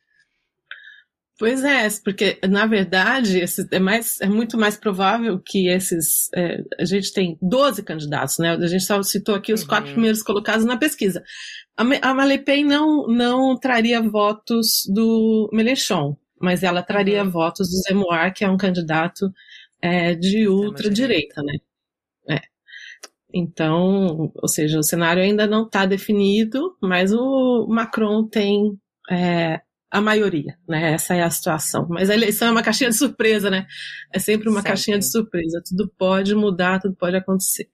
Pois 1.38 1.62
é, 1.64 1.86
porque 2.02 2.38
na 2.48 2.64
verdade 2.64 3.38
esse, 3.40 3.68
é, 3.70 3.78
mais, 3.78 4.18
é 4.22 4.26
muito 4.26 4.56
mais 4.56 4.76
provável 4.76 5.38
que 5.44 5.68
esses. 5.68 6.30
É, 6.34 6.62
a 6.80 6.84
gente 6.86 7.12
tem 7.12 7.36
12 7.42 7.82
candidatos, 7.82 8.38
né? 8.38 8.52
A 8.52 8.66
gente 8.66 8.84
só 8.84 9.02
citou 9.02 9.34
aqui 9.34 9.52
os 9.52 9.60
uhum. 9.60 9.68
quatro 9.68 9.92
primeiros 9.92 10.22
colocados 10.22 10.64
na 10.64 10.78
pesquisa. 10.78 11.22
A, 11.76 11.82
a 11.82 12.14
Malepay 12.14 12.64
não, 12.64 13.06
não 13.06 13.58
traria 13.58 14.00
votos 14.00 14.84
do 14.88 15.50
Melechon, 15.52 16.16
mas 16.40 16.62
ela 16.62 16.82
traria 16.82 17.22
uhum. 17.24 17.30
votos 17.30 17.68
do 17.68 17.76
Zemoar, 17.82 18.32
que 18.34 18.44
é 18.44 18.50
um 18.50 18.56
candidato 18.56 19.32
é, 19.80 20.14
de 20.14 20.48
ultradireita, 20.48 21.42
né? 21.42 21.58
É. 22.28 22.40
Então, 23.32 24.32
ou 24.34 24.48
seja, 24.48 24.78
o 24.78 24.82
cenário 24.82 25.22
ainda 25.22 25.46
não 25.46 25.64
está 25.64 25.86
definido, 25.86 26.76
mas 26.80 27.12
o 27.12 27.66
Macron 27.68 28.26
tem 28.26 28.78
é, 29.10 29.60
a 29.90 30.00
maioria, 30.00 30.58
né? 30.68 30.92
Essa 30.92 31.14
é 31.14 31.22
a 31.22 31.30
situação. 31.30 31.86
Mas 31.88 32.10
a 32.10 32.14
eleição 32.14 32.48
é 32.48 32.50
uma 32.50 32.62
caixinha 32.62 32.90
de 32.90 32.96
surpresa, 32.96 33.50
né? 33.50 33.66
É 34.12 34.18
sempre 34.18 34.48
uma 34.48 34.62
caixinha 34.62 34.98
de 34.98 35.10
surpresa. 35.10 35.62
Tudo 35.66 35.90
pode 35.98 36.34
mudar, 36.34 36.80
tudo 36.80 36.94
pode 36.96 37.16
acontecer. 37.16 37.68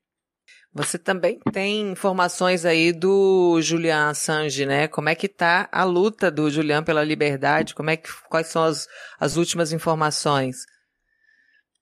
Você 0.75 0.99
também 0.99 1.39
tem 1.53 1.91
informações 1.91 2.65
aí 2.65 2.93
do 2.95 3.61
Julian 3.61 4.09
Assange, 4.09 4.65
né? 4.65 4.89
Como 4.89 5.11
é 5.11 5.15
que 5.15 5.29
tá 5.29 5.69
a 5.71 5.85
luta 5.85 6.31
do 6.31 6.51
Julian 6.51 6.83
pela 6.83 7.05
liberdade? 7.05 7.75
Como 7.75 7.91
é 7.91 7.97
que, 7.99 8.09
quais 8.31 8.47
são 8.47 8.65
as, 8.65 8.89
as 9.21 9.37
últimas 9.37 9.71
informações? 9.73 10.65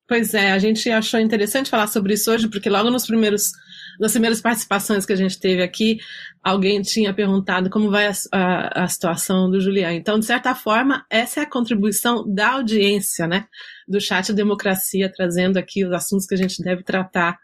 Pois 0.09 0.35
é, 0.35 0.51
a 0.51 0.59
gente 0.59 0.91
achou 0.91 1.21
interessante 1.21 1.71
falar 1.71 1.87
sobre 1.87 2.15
isso 2.15 2.33
hoje, 2.33 2.49
porque 2.49 2.69
logo 2.69 2.91
nos 2.91 3.07
primeiros, 3.07 3.53
nas 4.01 4.11
primeiras 4.11 4.41
participações 4.41 5.07
que 5.07 5.13
a 5.13 5.17
gente 5.17 5.39
teve 5.39 5.63
aqui, 5.63 5.99
alguém 6.43 6.83
tinha 6.83 7.15
perguntado 7.15 7.71
como 7.71 7.93
vai 7.93 8.09
a, 8.09 8.13
a, 8.33 8.83
a 8.83 8.89
situação 8.89 9.49
do 9.49 9.61
Julian. 9.61 9.93
Então, 9.93 10.19
de 10.19 10.27
certa 10.27 10.53
forma, 10.53 11.07
essa 11.09 11.39
é 11.39 11.43
a 11.45 11.49
contribuição 11.49 12.25
da 12.27 12.55
audiência, 12.55 13.29
né? 13.29 13.47
Do 13.87 14.01
chat 14.01 14.33
Democracia, 14.33 15.09
trazendo 15.15 15.59
aqui 15.59 15.87
os 15.87 15.93
assuntos 15.93 16.27
que 16.27 16.35
a 16.35 16.39
gente 16.39 16.61
deve 16.61 16.83
tratar 16.83 17.39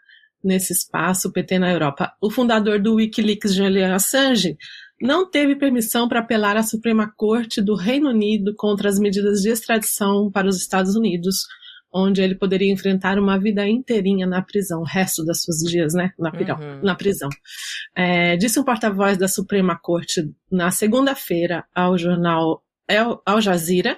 nesse 0.47 0.73
espaço 0.73 1.31
PT 1.31 1.59
na 1.59 1.71
Europa. 1.71 2.13
O 2.21 2.31
fundador 2.31 2.81
do 2.81 2.95
Wikileaks, 2.95 3.53
Julian 3.53 3.93
Assange, 3.93 4.57
não 4.99 5.29
teve 5.29 5.55
permissão 5.55 6.07
para 6.07 6.21
apelar 6.21 6.57
à 6.57 6.63
Suprema 6.63 7.11
Corte 7.15 7.61
do 7.61 7.75
Reino 7.75 8.09
Unido 8.09 8.55
contra 8.55 8.89
as 8.89 8.97
medidas 8.97 9.41
de 9.41 9.49
extradição 9.49 10.31
para 10.31 10.47
os 10.47 10.57
Estados 10.57 10.95
Unidos, 10.95 11.45
onde 11.93 12.21
ele 12.21 12.33
poderia 12.33 12.71
enfrentar 12.71 13.19
uma 13.19 13.39
vida 13.39 13.67
inteirinha 13.67 14.25
na 14.25 14.41
prisão, 14.41 14.81
o 14.81 14.85
resto 14.85 15.23
das 15.23 15.43
suas 15.43 15.57
dias, 15.59 15.93
né, 15.93 16.11
na, 16.17 16.31
uhum. 16.31 16.81
na 16.81 16.95
prisão. 16.95 17.29
É, 17.95 18.35
disse 18.37 18.59
um 18.59 18.63
porta-voz 18.63 19.17
da 19.17 19.27
Suprema 19.27 19.77
Corte 19.79 20.23
na 20.51 20.71
segunda-feira 20.71 21.65
ao 21.75 21.97
jornal 21.97 22.63
Al 23.25 23.41
Jazeera 23.41 23.97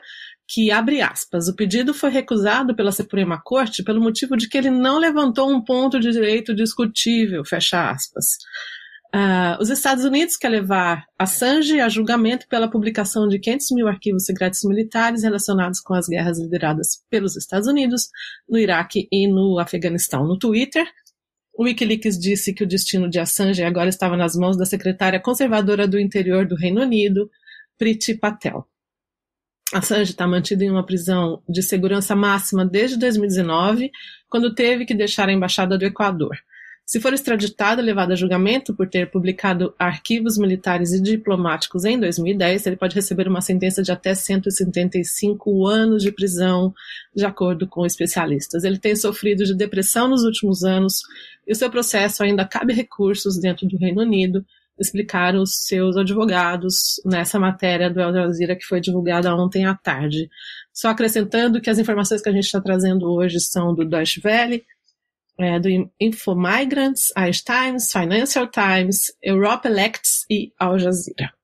que, 0.51 0.71
abre 0.71 0.99
aspas, 0.99 1.47
o 1.47 1.55
pedido 1.55 1.93
foi 1.93 2.09
recusado 2.09 2.75
pela 2.75 2.91
Suprema 2.91 3.39
Corte 3.39 3.83
pelo 3.83 4.01
motivo 4.01 4.35
de 4.35 4.49
que 4.49 4.57
ele 4.57 4.71
não 4.71 4.97
levantou 4.97 5.47
um 5.47 5.63
ponto 5.63 5.99
de 5.99 6.11
direito 6.11 6.55
discutível, 6.55 7.45
fecha 7.45 7.91
aspas. 7.91 8.25
Uh, 9.13 9.61
os 9.61 9.69
Estados 9.69 10.03
Unidos 10.03 10.35
quer 10.35 10.49
levar 10.49 11.05
Assange 11.19 11.79
a 11.79 11.87
julgamento 11.87 12.47
pela 12.47 12.69
publicação 12.69 13.27
de 13.27 13.39
500 13.39 13.71
mil 13.71 13.87
arquivos 13.87 14.25
secretos 14.25 14.63
militares 14.63 15.21
relacionados 15.21 15.79
com 15.79 15.93
as 15.93 16.07
guerras 16.07 16.39
lideradas 16.39 17.03
pelos 17.11 17.35
Estados 17.35 17.67
Unidos 17.67 18.09
no 18.47 18.57
Iraque 18.57 19.07
e 19.11 19.27
no 19.27 19.59
Afeganistão. 19.59 20.25
No 20.25 20.37
Twitter, 20.37 20.87
o 21.53 21.63
Wikileaks 21.65 22.17
disse 22.17 22.53
que 22.53 22.63
o 22.63 22.67
destino 22.67 23.07
de 23.07 23.19
Assange 23.19 23.63
agora 23.63 23.89
estava 23.89 24.17
nas 24.17 24.35
mãos 24.35 24.57
da 24.57 24.65
secretária 24.65 25.19
conservadora 25.19 25.87
do 25.87 25.99
interior 25.99 26.47
do 26.47 26.55
Reino 26.55 26.81
Unido, 26.81 27.29
Priti 27.77 28.15
Patel. 28.15 28.67
Assange 29.73 30.11
está 30.11 30.27
mantido 30.27 30.63
em 30.63 30.71
uma 30.71 30.85
prisão 30.85 31.41
de 31.47 31.61
segurança 31.61 32.15
máxima 32.15 32.65
desde 32.65 32.97
2019, 32.97 33.91
quando 34.27 34.53
teve 34.53 34.85
que 34.85 34.95
deixar 34.95 35.29
a 35.29 35.33
embaixada 35.33 35.77
do 35.77 35.85
Equador. 35.85 36.37
Se 36.89 36.99
for 36.99 37.13
extraditado 37.13 37.79
e 37.79 37.85
levado 37.85 38.13
a 38.13 38.15
julgamento 38.15 38.73
por 38.73 38.89
ter 38.89 39.11
publicado 39.11 39.75
arquivos 39.77 40.39
militares 40.39 40.91
e 40.91 40.99
diplomáticos 40.99 41.85
em 41.85 41.99
2010, 41.99 42.65
ele 42.65 42.77
pode 42.77 42.95
receber 42.95 43.27
uma 43.27 43.41
sentença 43.41 43.83
de 43.83 43.91
até 43.91 44.15
175 44.15 45.67
anos 45.67 46.01
de 46.01 46.11
prisão, 46.11 46.73
de 47.15 47.23
acordo 47.23 47.67
com 47.67 47.85
especialistas. 47.85 48.63
Ele 48.63 48.79
tem 48.79 48.95
sofrido 48.95 49.45
de 49.45 49.53
depressão 49.53 50.07
nos 50.07 50.23
últimos 50.23 50.63
anos 50.63 51.03
e 51.47 51.51
o 51.51 51.55
seu 51.55 51.69
processo 51.69 52.23
ainda 52.23 52.43
cabe 52.43 52.73
recursos 52.73 53.37
dentro 53.37 53.67
do 53.67 53.77
Reino 53.77 54.01
Unido, 54.01 54.43
explicaram 54.79 55.41
os 55.41 55.65
seus 55.65 55.97
advogados 55.97 57.01
nessa 57.05 57.39
matéria 57.39 57.89
do 57.89 57.99
El 57.99 58.13
Jazeera 58.13 58.55
que 58.55 58.65
foi 58.65 58.79
divulgada 58.79 59.35
ontem 59.35 59.65
à 59.65 59.75
tarde. 59.75 60.29
Só 60.73 60.89
acrescentando 60.89 61.59
que 61.59 61.69
as 61.69 61.79
informações 61.79 62.21
que 62.21 62.29
a 62.29 62.31
gente 62.31 62.45
está 62.45 62.61
trazendo 62.61 63.11
hoje 63.11 63.39
são 63.39 63.73
do 63.73 63.85
Deutsche 63.85 64.21
Welle, 64.23 64.63
é, 65.37 65.59
do 65.59 65.69
Infomigrants, 65.99 67.11
Irish 67.17 67.43
Times, 67.43 67.91
Financial 67.91 68.47
Times, 68.47 69.13
Europe 69.21 69.67
Elects 69.67 70.25
e 70.29 70.51
Al 70.59 70.77
Jazeera. 70.77 71.38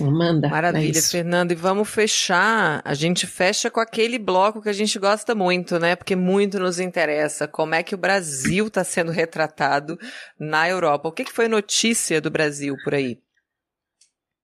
Manda. 0.00 0.48
Maravilha, 0.48 0.98
é 0.98 1.02
Fernando. 1.02 1.52
E 1.52 1.54
vamos 1.54 1.88
fechar. 1.88 2.82
A 2.84 2.94
gente 2.94 3.26
fecha 3.26 3.70
com 3.70 3.80
aquele 3.80 4.18
bloco 4.18 4.60
que 4.60 4.68
a 4.68 4.72
gente 4.72 4.98
gosta 4.98 5.34
muito, 5.34 5.78
né? 5.78 5.96
Porque 5.96 6.14
muito 6.14 6.58
nos 6.58 6.78
interessa. 6.78 7.48
Como 7.48 7.74
é 7.74 7.82
que 7.82 7.94
o 7.94 7.98
Brasil 7.98 8.66
está 8.66 8.84
sendo 8.84 9.10
retratado 9.10 9.98
na 10.38 10.68
Europa? 10.68 11.08
O 11.08 11.12
que, 11.12 11.24
que 11.24 11.32
foi 11.32 11.48
notícia 11.48 12.20
do 12.20 12.30
Brasil 12.30 12.76
por 12.84 12.94
aí? 12.94 13.18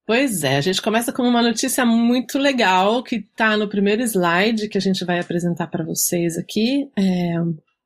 Pois 0.05 0.43
é, 0.43 0.57
a 0.57 0.61
gente 0.61 0.83
começa 0.83 1.13
com 1.13 1.23
uma 1.23 1.43
notícia 1.43 1.87
muito 1.87 2.37
legal 2.39 3.03
que 3.05 3.17
está 3.17 3.57
no 3.57 3.69
primeiro 3.69 4.03
slide 4.03 4.69
que 4.69 4.77
a 4.77 4.81
gente 4.81 5.05
vai 5.05 5.21
apresentar 5.21 5.69
para 5.69 5.85
vocês 5.85 6.37
aqui. 6.37 6.91
É, 6.99 7.35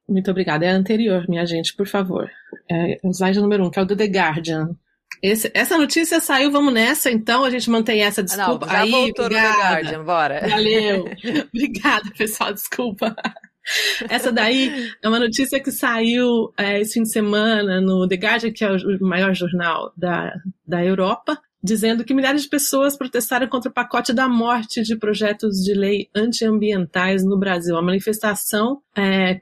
muito 0.09 0.31
obrigada. 0.31 0.65
É 0.65 0.71
a 0.71 0.75
anterior, 0.75 1.27
minha 1.29 1.45
gente, 1.45 1.75
por 1.75 1.87
favor. 1.87 2.31
É 2.71 2.99
o 3.03 3.11
slide 3.11 3.39
número 3.39 3.67
um, 3.67 3.71
que 3.71 3.79
é 3.79 3.83
o 3.83 3.85
do 3.85 3.97
The 3.97 4.07
Guardian. 4.07 4.71
Esse, 5.23 5.51
essa 5.55 5.79
notícia 5.79 6.21
saiu, 6.21 6.51
vamos 6.51 6.73
nessa, 6.73 7.11
então 7.11 7.45
a 7.45 7.51
gente 7.51 7.69
mantém 7.71 8.03
essa 8.03 8.23
desculpa. 8.23 8.67
Não, 8.67 8.73
já 8.73 8.81
Aí, 8.83 8.91
voltou 8.91 9.25
obrigada. 9.27 9.49
no 9.49 9.57
The 9.57 9.69
Guardian, 9.69 10.05
bora. 10.05 10.49
Valeu. 10.49 11.05
obrigada, 11.53 12.11
pessoal, 12.17 12.53
desculpa. 12.53 13.17
Essa 14.09 14.31
daí 14.31 14.91
é 15.03 15.09
uma 15.09 15.19
notícia 15.19 15.61
que 15.61 15.73
saiu 15.73 16.53
é, 16.57 16.81
esse 16.81 16.95
fim 16.95 17.03
de 17.03 17.11
semana 17.11 17.81
no 17.81 18.07
The 18.07 18.17
Guardian, 18.17 18.53
que 18.53 18.65
é 18.65 18.71
o 18.71 18.99
maior 19.01 19.35
jornal 19.35 19.93
da, 19.97 20.33
da 20.67 20.85
Europa, 20.85 21.39
dizendo 21.63 22.05
que 22.05 22.15
milhares 22.15 22.43
de 22.43 22.49
pessoas 22.49 22.97
protestaram 22.97 23.49
contra 23.49 23.71
o 23.71 23.75
pacote 23.75 24.13
da 24.13 24.29
morte 24.29 24.83
de 24.83 24.97
projetos 24.97 25.57
de 25.57 25.75
lei 25.75 26.09
antiambientais 26.15 27.25
no 27.25 27.37
Brasil. 27.37 27.77
A 27.77 27.83
manifestação 27.83 28.81
é, 28.97 29.41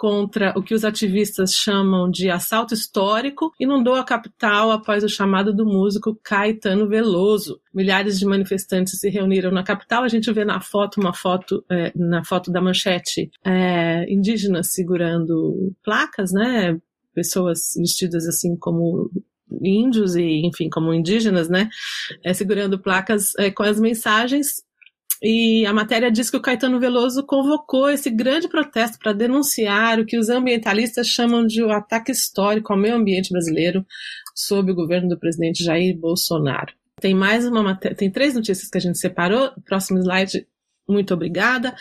contra 0.00 0.54
o 0.56 0.62
que 0.62 0.72
os 0.72 0.82
ativistas 0.82 1.52
chamam 1.52 2.10
de 2.10 2.30
assalto 2.30 2.72
histórico, 2.72 3.52
inundou 3.60 3.96
a 3.96 4.02
capital 4.02 4.70
após 4.70 5.04
o 5.04 5.08
chamado 5.10 5.54
do 5.54 5.66
músico 5.66 6.18
Caetano 6.24 6.88
Veloso. 6.88 7.60
Milhares 7.74 8.18
de 8.18 8.24
manifestantes 8.24 8.98
se 8.98 9.10
reuniram 9.10 9.50
na 9.50 9.62
capital. 9.62 10.02
A 10.02 10.08
gente 10.08 10.32
vê 10.32 10.42
na 10.42 10.58
foto 10.58 10.98
uma 10.98 11.12
foto 11.12 11.62
é, 11.70 11.92
na 11.94 12.24
foto 12.24 12.50
da 12.50 12.62
manchete 12.62 13.30
é, 13.44 14.10
indígenas 14.10 14.72
segurando 14.72 15.70
placas, 15.84 16.32
né? 16.32 16.80
Pessoas 17.14 17.74
vestidas 17.76 18.26
assim 18.26 18.56
como 18.56 19.10
índios 19.62 20.16
e, 20.16 20.46
enfim, 20.46 20.70
como 20.70 20.94
indígenas, 20.94 21.50
né? 21.50 21.68
É, 22.24 22.32
segurando 22.32 22.78
placas 22.78 23.34
é, 23.38 23.50
com 23.50 23.64
as 23.64 23.78
mensagens 23.78 24.62
e 25.22 25.66
a 25.66 25.72
matéria 25.72 26.10
diz 26.10 26.30
que 26.30 26.36
o 26.36 26.40
Caetano 26.40 26.80
Veloso 26.80 27.24
convocou 27.24 27.90
esse 27.90 28.08
grande 28.08 28.48
protesto 28.48 28.98
para 28.98 29.12
denunciar 29.12 30.00
o 30.00 30.06
que 30.06 30.18
os 30.18 30.30
ambientalistas 30.30 31.06
chamam 31.06 31.46
de 31.46 31.62
um 31.62 31.70
ataque 31.70 32.10
histórico 32.10 32.72
ao 32.72 32.78
meio 32.78 32.96
ambiente 32.96 33.30
brasileiro 33.30 33.84
sob 34.34 34.72
o 34.72 34.74
governo 34.74 35.10
do 35.10 35.18
presidente 35.18 35.62
Jair 35.62 35.96
Bolsonaro. 35.96 36.72
Tem 37.00 37.14
mais 37.14 37.46
uma 37.46 37.62
matéria, 37.62 37.96
tem 37.96 38.10
três 38.10 38.34
notícias 38.34 38.70
que 38.70 38.78
a 38.78 38.80
gente 38.80 38.98
separou. 38.98 39.50
Próximo 39.66 39.98
slide, 39.98 40.46
muito 40.88 41.12
obrigada. 41.12 41.74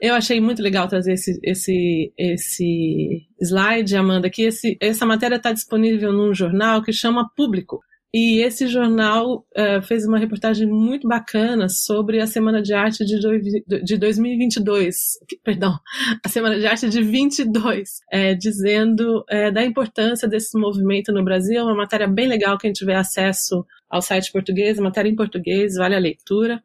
Eu 0.00 0.14
achei 0.14 0.40
muito 0.40 0.62
legal 0.62 0.88
trazer 0.88 1.14
esse, 1.14 1.38
esse, 1.42 2.12
esse 2.16 3.26
slide, 3.40 3.96
Amanda, 3.96 4.30
que 4.30 4.42
esse, 4.42 4.76
essa 4.80 5.04
matéria 5.04 5.36
está 5.36 5.52
disponível 5.52 6.12
num 6.12 6.32
jornal 6.32 6.82
que 6.82 6.92
chama 6.92 7.30
Público. 7.36 7.80
E 8.16 8.40
esse 8.44 8.68
jornal 8.68 9.44
uh, 9.58 9.82
fez 9.82 10.06
uma 10.06 10.18
reportagem 10.18 10.68
muito 10.68 11.08
bacana 11.08 11.68
sobre 11.68 12.20
a 12.20 12.28
Semana 12.28 12.62
de 12.62 12.72
Arte 12.72 13.04
de, 13.04 13.18
do, 13.18 13.82
de 13.82 13.98
2022, 13.98 14.94
perdão, 15.42 15.76
a 16.24 16.28
Semana 16.28 16.56
de 16.56 16.64
Arte 16.64 16.88
de 16.88 17.02
22, 17.02 17.88
é, 18.12 18.32
dizendo 18.32 19.24
é, 19.28 19.50
da 19.50 19.64
importância 19.64 20.28
desse 20.28 20.56
movimento 20.56 21.12
no 21.12 21.24
Brasil. 21.24 21.58
É 21.58 21.64
uma 21.64 21.74
matéria 21.74 22.06
bem 22.06 22.28
legal, 22.28 22.56
quem 22.56 22.70
tiver 22.72 22.94
acesso 22.94 23.66
ao 23.90 24.00
site 24.00 24.30
português, 24.30 24.78
matéria 24.78 25.08
em 25.08 25.16
português, 25.16 25.74
vale 25.74 25.96
a 25.96 25.98
leitura 25.98 26.62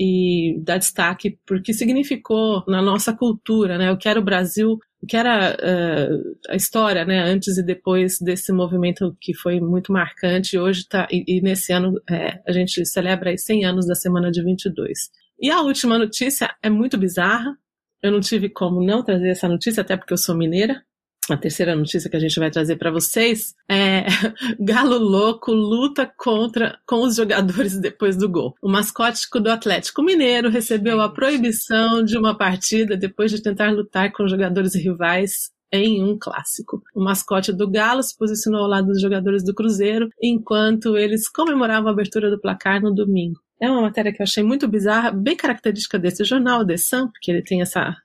e 0.00 0.60
dá 0.62 0.76
destaque 0.76 1.38
porque 1.46 1.72
significou 1.72 2.64
na 2.66 2.82
nossa 2.82 3.12
cultura, 3.12 3.78
né? 3.78 3.92
O 3.92 3.96
que 3.96 4.08
era 4.08 4.18
o 4.18 4.24
Brasil, 4.24 4.78
o 5.00 5.06
que 5.06 5.16
era 5.16 5.54
uh, 5.54 6.36
a 6.48 6.56
história, 6.56 7.04
né? 7.04 7.22
Antes 7.22 7.56
e 7.56 7.62
depois 7.62 8.18
desse 8.20 8.52
movimento 8.52 9.16
que 9.20 9.34
foi 9.34 9.60
muito 9.60 9.92
marcante. 9.92 10.58
Hoje 10.58 10.86
tá 10.88 11.06
e, 11.10 11.24
e 11.26 11.40
nesse 11.40 11.72
ano 11.72 12.00
é, 12.10 12.40
a 12.46 12.52
gente 12.52 12.84
celebra 12.86 13.30
aí 13.30 13.38
100 13.38 13.64
anos 13.64 13.86
da 13.86 13.94
Semana 13.94 14.30
de 14.30 14.42
22. 14.42 15.10
E 15.38 15.50
a 15.50 15.60
última 15.60 15.98
notícia 15.98 16.54
é 16.62 16.70
muito 16.70 16.98
bizarra. 16.98 17.56
Eu 18.02 18.12
não 18.12 18.20
tive 18.20 18.48
como 18.48 18.84
não 18.84 19.02
trazer 19.02 19.30
essa 19.30 19.48
notícia, 19.48 19.80
até 19.80 19.96
porque 19.96 20.12
eu 20.12 20.18
sou 20.18 20.36
mineira. 20.36 20.82
A 21.30 21.36
terceira 21.38 21.74
notícia 21.74 22.10
que 22.10 22.16
a 22.16 22.20
gente 22.20 22.38
vai 22.38 22.50
trazer 22.50 22.76
para 22.76 22.90
vocês 22.90 23.54
é 23.68 24.04
Galo 24.60 24.98
Louco 24.98 25.52
luta 25.52 26.10
contra 26.18 26.78
com 26.86 27.02
os 27.02 27.16
jogadores 27.16 27.80
depois 27.80 28.16
do 28.16 28.28
gol. 28.28 28.54
O 28.60 28.68
mascote 28.68 29.26
do 29.32 29.50
Atlético 29.50 30.02
Mineiro 30.02 30.50
recebeu 30.50 31.00
a 31.00 31.08
proibição 31.08 32.04
de 32.04 32.18
uma 32.18 32.36
partida 32.36 32.96
depois 32.96 33.30
de 33.30 33.42
tentar 33.42 33.72
lutar 33.72 34.12
com 34.12 34.28
jogadores 34.28 34.74
rivais 34.74 35.50
em 35.72 36.04
um 36.04 36.16
clássico. 36.18 36.82
O 36.94 37.02
mascote 37.02 37.52
do 37.52 37.68
Galo 37.70 38.02
se 38.02 38.16
posicionou 38.16 38.60
ao 38.60 38.68
lado 38.68 38.88
dos 38.88 39.00
jogadores 39.00 39.42
do 39.42 39.54
Cruzeiro 39.54 40.08
enquanto 40.22 40.96
eles 40.96 41.28
comemoravam 41.28 41.88
a 41.88 41.92
abertura 41.92 42.30
do 42.30 42.40
placar 42.40 42.82
no 42.82 42.94
domingo. 42.94 43.40
É 43.60 43.70
uma 43.70 43.82
matéria 43.82 44.12
que 44.12 44.20
eu 44.20 44.24
achei 44.24 44.42
muito 44.42 44.68
bizarra, 44.68 45.10
bem 45.10 45.36
característica 45.36 45.98
desse 45.98 46.22
jornal, 46.22 46.66
The 46.66 46.76
Sun, 46.76 47.08
porque 47.08 47.30
ele 47.30 47.42
tem 47.42 47.62
essa 47.62 47.96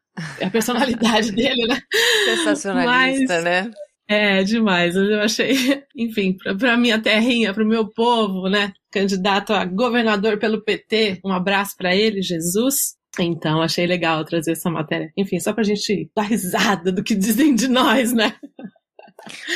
a 0.42 0.50
personalidade 0.50 1.32
dele, 1.34 1.68
né? 1.68 1.82
Sensacionalista, 2.26 3.36
Mas, 3.36 3.44
né? 3.44 3.72
É, 4.08 4.44
demais. 4.44 4.96
Eu 4.96 5.22
achei, 5.22 5.54
enfim, 5.96 6.36
para 6.58 6.76
minha 6.76 7.00
terrinha, 7.00 7.54
para 7.54 7.64
o 7.64 7.68
meu 7.68 7.88
povo, 7.88 8.50
né? 8.50 8.74
Candidato 8.92 9.54
a 9.54 9.66
governador 9.66 10.40
pelo 10.40 10.64
PT, 10.64 11.20
um 11.24 11.32
abraço 11.32 11.76
para 11.78 11.96
ele, 11.96 12.22
Jesus. 12.22 12.98
Então, 13.20 13.62
achei 13.62 13.86
legal 13.86 14.24
trazer 14.26 14.54
essa 14.54 14.70
matéria. 14.70 15.12
Enfim, 15.18 15.40
só 15.40 15.54
pra 15.54 15.64
gente 15.64 16.10
dar 16.16 16.24
risada 16.24 16.92
do 16.92 17.04
que 17.04 17.16
dizem 17.16 17.54
de 17.54 17.68
nós, 17.68 18.14
né? 18.14 18.34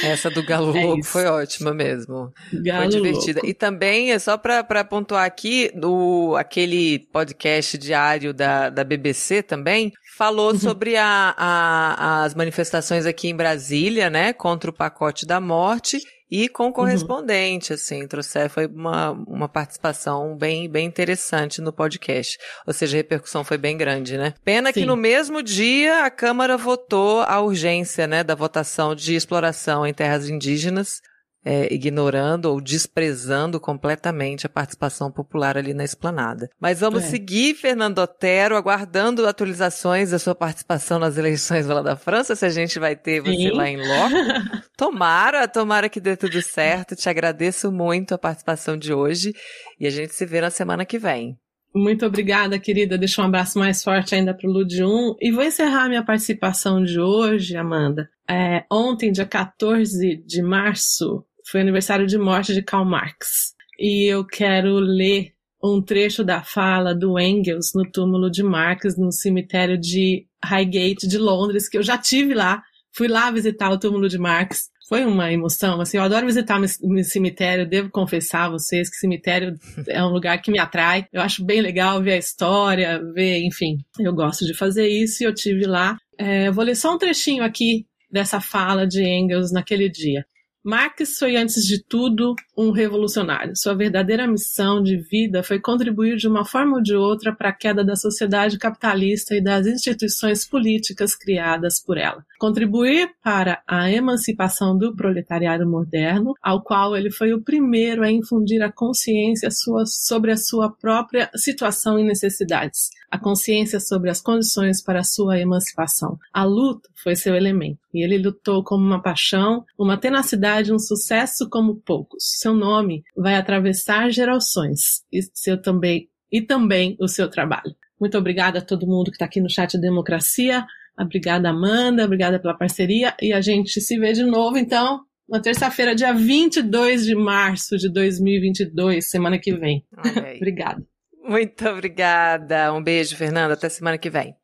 Essa 0.03 0.29
do 0.29 0.43
Galo 0.43 0.75
é 0.75 0.83
Louco 0.83 0.99
isso. 0.99 1.09
foi 1.09 1.25
ótima 1.25 1.73
mesmo. 1.73 2.33
Galo 2.53 2.81
foi 2.81 3.01
divertida. 3.01 3.39
Louco. 3.39 3.47
E 3.47 3.53
também, 3.53 4.11
é 4.11 4.19
só 4.19 4.37
para 4.37 4.83
pontuar 4.83 5.25
aqui, 5.25 5.71
do, 5.75 6.35
aquele 6.37 6.99
podcast 7.11 7.77
diário 7.77 8.33
da, 8.33 8.69
da 8.69 8.83
BBC 8.83 9.43
também, 9.43 9.91
falou 10.17 10.51
uhum. 10.51 10.59
sobre 10.59 10.95
a, 10.95 11.33
a, 11.37 12.23
as 12.23 12.35
manifestações 12.35 13.05
aqui 13.05 13.29
em 13.29 13.35
Brasília, 13.35 14.09
né, 14.09 14.33
contra 14.33 14.69
o 14.69 14.73
pacote 14.73 15.25
da 15.25 15.39
morte 15.39 15.99
e 16.35 16.49
com 16.49 16.65
uhum. 16.65 16.71
correspondente, 16.71 17.71
uhum. 17.71 17.75
assim, 17.75 18.07
trouxe, 18.07 18.49
foi 18.49 18.65
uma, 18.65 19.11
uma 19.11 19.47
participação 19.47 20.35
bem, 20.35 20.67
bem 20.67 20.87
interessante 20.87 21.61
no 21.61 21.71
podcast. 21.71 22.39
Ou 22.65 22.73
seja, 22.73 22.97
a 22.97 22.97
repercussão 22.97 23.43
foi 23.43 23.55
bem 23.55 23.77
grande, 23.77 24.17
né? 24.17 24.33
Pena 24.43 24.73
Sim. 24.73 24.79
que 24.79 24.85
no 24.87 24.95
mesmo 24.95 25.43
dia 25.43 26.03
a 26.03 26.09
Câmara 26.09 26.57
votou 26.57 27.21
a 27.21 27.39
urgência, 27.39 28.07
né, 28.07 28.23
da 28.23 28.33
votação 28.33 28.95
de 28.95 29.13
exploração 29.13 29.85
em 29.85 29.93
terras 29.93 30.27
indígenas, 30.27 31.03
é, 31.45 31.73
ignorando 31.73 32.45
ou 32.45 32.61
desprezando 32.61 33.59
completamente 33.59 34.45
a 34.45 34.49
participação 34.49 35.11
popular 35.11 35.57
ali 35.57 35.73
na 35.73 35.83
esplanada. 35.83 36.49
Mas 36.59 36.79
vamos 36.79 37.03
é. 37.03 37.07
seguir, 37.07 37.55
Fernando 37.55 37.99
Otero, 37.99 38.55
aguardando 38.55 39.27
atualizações 39.27 40.11
da 40.11 40.19
sua 40.19 40.35
participação 40.35 40.99
nas 40.99 41.17
eleições 41.17 41.65
lá 41.65 41.81
da 41.81 41.95
França, 41.95 42.35
se 42.35 42.45
a 42.45 42.49
gente 42.49 42.79
vai 42.79 42.95
ter 42.95 43.21
você 43.21 43.35
Sim. 43.35 43.51
lá 43.51 43.69
em 43.69 43.77
loco. 43.77 44.15
tomara, 44.77 45.47
tomara 45.47 45.89
que 45.89 45.99
dê 45.99 46.15
tudo 46.15 46.41
certo. 46.41 46.95
Te 46.95 47.09
agradeço 47.09 47.71
muito 47.71 48.13
a 48.13 48.17
participação 48.17 48.77
de 48.77 48.93
hoje 48.93 49.33
e 49.79 49.87
a 49.87 49.89
gente 49.89 50.13
se 50.13 50.25
vê 50.25 50.41
na 50.41 50.49
semana 50.49 50.85
que 50.85 50.97
vem. 50.97 51.37
Muito 51.75 52.05
obrigada, 52.05 52.59
querida. 52.59 52.99
Deixa 52.99 53.21
um 53.21 53.25
abraço 53.25 53.57
mais 53.57 53.83
forte 53.83 54.13
ainda 54.13 54.33
para 54.33 54.47
o 54.47 54.53
Lud 54.53 54.83
1. 54.83 55.15
E 55.19 55.31
vou 55.31 55.43
encerrar 55.43 55.89
minha 55.89 56.05
participação 56.05 56.83
de 56.83 56.99
hoje, 56.99 57.57
Amanda. 57.57 58.07
É, 58.29 58.63
ontem, 58.71 59.11
dia 59.11 59.25
14 59.25 60.23
de 60.23 60.41
março, 60.43 61.25
foi 61.49 61.61
aniversário 61.61 62.05
de 62.05 62.17
morte 62.17 62.53
de 62.53 62.61
Karl 62.61 62.85
Marx. 62.85 63.53
E 63.79 64.05
eu 64.11 64.25
quero 64.25 64.75
ler 64.75 65.33
um 65.63 65.81
trecho 65.81 66.23
da 66.23 66.43
fala 66.43 66.93
do 66.93 67.17
Engels 67.17 67.71
no 67.73 67.89
túmulo 67.89 68.29
de 68.29 68.43
Marx 68.43 68.97
no 68.97 69.11
cemitério 69.11 69.77
de 69.77 70.25
Highgate 70.43 71.07
de 71.07 71.17
Londres, 71.17 71.69
que 71.69 71.77
eu 71.77 71.83
já 71.83 71.97
tive 71.97 72.33
lá. 72.33 72.61
Fui 72.91 73.07
lá 73.07 73.31
visitar 73.31 73.71
o 73.71 73.79
túmulo 73.79 74.09
de 74.09 74.19
Marx. 74.19 74.69
Foi 74.89 75.05
uma 75.05 75.31
emoção, 75.31 75.79
assim, 75.79 75.97
eu 75.97 76.03
adoro 76.03 76.25
visitar 76.25 76.59
o 76.61 77.03
cemitério, 77.03 77.67
devo 77.67 77.89
confessar 77.89 78.45
a 78.45 78.49
vocês 78.49 78.89
que 78.89 78.97
cemitério 78.97 79.55
é 79.87 80.03
um 80.03 80.09
lugar 80.09 80.39
que 80.41 80.51
me 80.51 80.59
atrai. 80.59 81.07
Eu 81.11 81.21
acho 81.21 81.43
bem 81.43 81.61
legal 81.61 82.03
ver 82.03 82.13
a 82.13 82.17
história, 82.17 83.01
ver, 83.13 83.39
enfim, 83.43 83.77
eu 83.97 84.13
gosto 84.13 84.45
de 84.45 84.53
fazer 84.53 84.87
isso 84.87 85.23
e 85.23 85.25
eu 85.25 85.33
tive 85.33 85.65
lá. 85.65 85.97
É, 86.17 86.51
vou 86.51 86.65
ler 86.65 86.75
só 86.75 86.93
um 86.93 86.97
trechinho 86.97 87.43
aqui 87.43 87.87
dessa 88.11 88.41
fala 88.41 88.85
de 88.85 89.01
Engels 89.01 89.51
naquele 89.51 89.89
dia. 89.89 90.25
Marx 90.63 91.17
foi, 91.19 91.35
antes 91.35 91.65
de 91.65 91.83
tudo, 91.83 92.35
um 92.57 92.71
revolucionário. 92.71 93.51
Sua 93.53 93.75
verdadeira 93.75 94.25
missão 94.25 94.81
de 94.81 94.95
vida 94.95 95.43
foi 95.43 95.59
contribuir 95.59 96.15
de 96.15 96.25
uma 96.25 96.45
forma 96.45 96.77
ou 96.77 96.81
de 96.81 96.95
outra 96.95 97.35
para 97.35 97.49
a 97.49 97.53
queda 97.53 97.83
da 97.83 97.97
sociedade 97.97 98.57
capitalista 98.57 99.35
e 99.35 99.43
das 99.43 99.67
instituições 99.67 100.47
políticas 100.47 101.15
criadas 101.15 101.83
por 101.83 101.97
ela. 101.97 102.23
Contribuir 102.39 103.09
para 103.21 103.61
a 103.67 103.91
emancipação 103.91 104.77
do 104.77 104.95
proletariado 104.95 105.69
moderno, 105.69 106.33
ao 106.41 106.63
qual 106.63 106.95
ele 106.95 107.11
foi 107.11 107.33
o 107.33 107.41
primeiro 107.41 108.01
a 108.01 108.09
infundir 108.09 108.61
a 108.61 108.71
consciência 108.71 109.51
sua, 109.51 109.85
sobre 109.85 110.31
a 110.31 110.37
sua 110.37 110.71
própria 110.71 111.29
situação 111.35 111.99
e 111.99 112.05
necessidades, 112.05 112.89
a 113.11 113.19
consciência 113.19 113.81
sobre 113.81 114.09
as 114.09 114.21
condições 114.21 114.81
para 114.81 115.01
a 115.01 115.03
sua 115.03 115.37
emancipação. 115.37 116.17
A 116.31 116.45
luta 116.45 116.89
foi 117.03 117.17
seu 117.17 117.35
elemento, 117.35 117.79
e 117.93 118.03
ele 118.03 118.17
lutou 118.17 118.63
como 118.63 118.85
uma 118.85 119.01
paixão, 119.01 119.63
uma 119.77 119.97
tenacidade, 119.97 120.73
um 120.73 120.79
sucesso 120.79 121.49
como 121.49 121.75
poucos. 121.75 122.23
Seu 122.39 122.53
nome 122.53 123.03
vai 123.15 123.35
atravessar 123.35 124.09
gerações, 124.09 125.03
e 125.11 125.21
seu 125.33 125.61
também 125.61 126.09
e 126.31 126.41
também 126.41 126.97
o 126.99 127.07
seu 127.07 127.29
trabalho. 127.29 127.75
Muito 127.99 128.17
obrigada 128.17 128.59
a 128.59 128.61
todo 128.61 128.87
mundo 128.87 129.11
que 129.11 129.15
está 129.15 129.25
aqui 129.25 129.39
no 129.39 129.49
chat 129.49 129.77
Democracia. 129.77 130.65
Obrigada, 130.99 131.49
Amanda. 131.49 132.05
Obrigada 132.05 132.39
pela 132.39 132.57
parceria. 132.57 133.15
E 133.21 133.31
a 133.31 133.39
gente 133.39 133.79
se 133.79 133.99
vê 133.99 134.13
de 134.13 134.23
novo, 134.23 134.57
então, 134.57 135.01
na 135.29 135.39
terça-feira, 135.39 135.95
dia 135.95 136.13
22 136.13 137.05
de 137.05 137.15
março 137.15 137.77
de 137.77 137.91
2022, 137.91 139.09
semana 139.09 139.39
que 139.39 139.53
vem. 139.53 139.85
Obrigada. 140.37 140.83
Muito 141.23 141.65
obrigada. 141.69 142.73
Um 142.73 142.83
beijo, 142.83 143.15
Fernanda. 143.15 143.53
Até 143.53 143.69
semana 143.69 143.97
que 143.97 144.09
vem. 144.09 144.35